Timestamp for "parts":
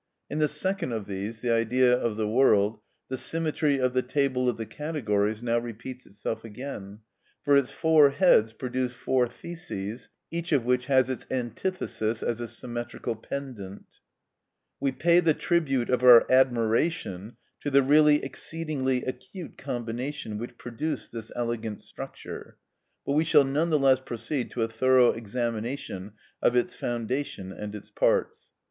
27.91-28.49